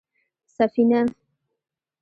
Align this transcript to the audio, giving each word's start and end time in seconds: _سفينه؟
_سفينه؟ 0.55 1.03